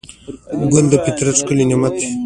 ګل 0.71 0.85
د 0.89 0.93
فطرت 1.05 1.35
ښکلی 1.39 1.63
نعمت 1.69 1.93
دی. 1.99 2.07